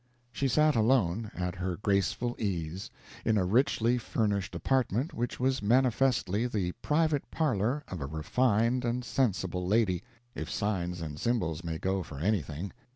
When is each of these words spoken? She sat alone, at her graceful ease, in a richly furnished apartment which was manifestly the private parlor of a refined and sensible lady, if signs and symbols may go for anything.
She 0.31 0.47
sat 0.47 0.75
alone, 0.75 1.29
at 1.35 1.53
her 1.57 1.77
graceful 1.77 2.35
ease, 2.39 2.89
in 3.23 3.37
a 3.37 3.45
richly 3.45 3.99
furnished 3.99 4.55
apartment 4.55 5.13
which 5.13 5.39
was 5.39 5.61
manifestly 5.61 6.47
the 6.47 6.71
private 6.81 7.29
parlor 7.29 7.83
of 7.87 8.01
a 8.01 8.07
refined 8.07 8.83
and 8.83 9.05
sensible 9.05 9.67
lady, 9.67 10.01
if 10.33 10.49
signs 10.49 11.01
and 11.01 11.19
symbols 11.19 11.63
may 11.63 11.77
go 11.77 12.01
for 12.01 12.17
anything. 12.19 12.73